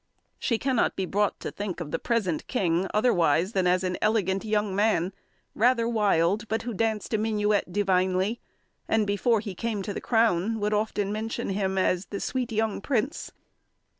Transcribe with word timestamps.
She 0.39 0.57
cannot 0.57 0.95
be 0.95 1.05
brought 1.05 1.39
to 1.41 1.51
think 1.51 1.79
of 1.79 1.91
the 1.91 1.99
present 1.99 2.47
king 2.47 2.87
otherwise 2.91 3.51
than 3.51 3.67
as 3.67 3.83
an 3.83 3.99
elegant 4.01 4.43
young 4.43 4.75
man, 4.75 5.13
rather 5.53 5.87
wild, 5.87 6.47
but 6.47 6.63
who 6.63 6.73
danced 6.73 7.13
a 7.13 7.19
minuet 7.19 7.71
divinely; 7.71 8.39
and 8.87 9.05
before 9.05 9.41
he 9.41 9.53
came 9.53 9.83
to 9.83 9.93
the 9.93 10.01
crown, 10.01 10.59
would 10.59 10.73
often 10.73 11.11
mention 11.13 11.49
him 11.51 11.77
as 11.77 12.07
the 12.07 12.19
"sweet 12.19 12.51
young 12.51 12.81
prince." 12.81 13.31